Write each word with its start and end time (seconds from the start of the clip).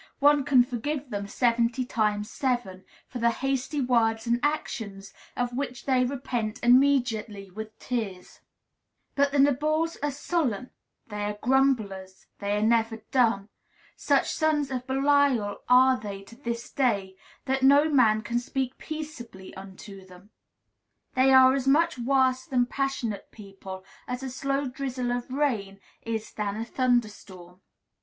One 0.17 0.45
can 0.45 0.63
forgive 0.63 1.11
them 1.11 1.27
"seventy 1.27 1.85
times 1.85 2.27
seven," 2.27 2.85
for 3.07 3.19
the 3.19 3.29
hasty 3.29 3.81
words 3.81 4.25
and 4.25 4.39
actions 4.41 5.13
of 5.37 5.55
which 5.55 5.85
they 5.85 6.03
repent 6.03 6.59
immediately 6.63 7.51
with 7.51 7.77
tears. 7.77 8.39
But 9.13 9.31
the 9.31 9.37
Nabals 9.37 9.97
are 10.01 10.09
sullen; 10.09 10.71
they 11.09 11.25
are 11.25 11.37
grumblers; 11.39 12.25
they 12.39 12.57
are 12.57 12.63
never 12.63 13.03
done. 13.11 13.49
Such 13.95 14.31
sons 14.31 14.71
of 14.71 14.87
Belial 14.87 15.59
are 15.69 15.99
they 15.99 16.23
to 16.23 16.35
this 16.35 16.71
day 16.71 17.15
that 17.45 17.61
no 17.61 17.87
man 17.87 18.23
can 18.23 18.39
speak 18.39 18.79
peaceably 18.79 19.53
unto 19.55 20.03
them. 20.03 20.31
They 21.13 21.31
are 21.31 21.53
as 21.53 21.67
much 21.67 21.99
worse 21.99 22.45
than 22.47 22.65
passionate 22.65 23.29
people 23.29 23.85
as 24.07 24.23
a 24.23 24.31
slow 24.31 24.67
drizzle 24.67 25.11
of 25.11 25.29
rain 25.31 25.79
is 26.01 26.33
than 26.33 26.55
a 26.59 26.65
thunder 26.65 27.07
storm. 27.07 27.61